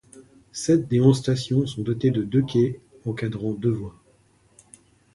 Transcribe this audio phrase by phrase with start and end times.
[0.51, 4.01] Sept des onze stations sont dotées de deux quais encadrant deux voies.